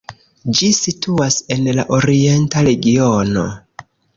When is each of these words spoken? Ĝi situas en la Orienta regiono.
Ĝi 0.59 0.69
situas 0.77 1.37
en 1.57 1.69
la 1.81 1.85
Orienta 1.99 2.65
regiono. 2.71 3.49